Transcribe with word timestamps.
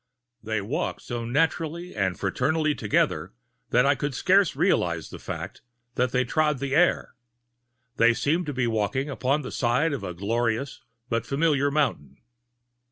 They 0.41 0.61
walked 0.61 1.03
so 1.03 1.25
naturally 1.25 1.89
and[Pg 1.89 2.15
201] 2.15 2.15
fraternally 2.15 2.73
together 2.73 3.33
that 3.69 3.85
I 3.85 3.93
could 3.93 4.15
scarcely 4.15 4.59
realize 4.59 5.11
the 5.11 5.19
fact 5.19 5.61
that 5.93 6.11
they 6.11 6.25
trod 6.25 6.57
the 6.57 6.73
air—they 6.73 8.15
seemed 8.15 8.47
to 8.47 8.53
be 8.53 8.65
walking 8.65 9.11
upon 9.11 9.43
the 9.43 9.51
side 9.51 9.93
of 9.93 10.03
a 10.03 10.15
glorious 10.15 10.81
but 11.07 11.27
familiar 11.27 11.69
mountain. 11.69 12.17